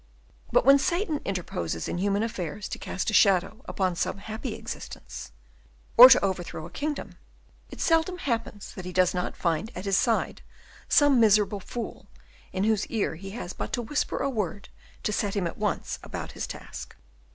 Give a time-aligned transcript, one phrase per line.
[0.51, 5.31] But when Satan interposes in human affairs to cast a shadow upon some happy existence,
[5.95, 7.17] or to overthrow a kingdom,
[7.69, 10.41] it seldom happens that he does not find at his side
[10.89, 12.07] some miserable tool,
[12.51, 14.69] in whose ear he has but to whisper a word
[15.03, 16.95] to set him at once about his task.